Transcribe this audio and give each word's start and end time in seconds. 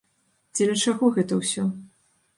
Дзеля 0.53 0.75
чаго 0.85 1.13
гэта 1.19 1.41
ўсё? 1.43 1.69